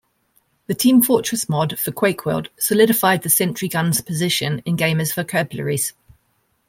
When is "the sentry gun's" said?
3.21-4.01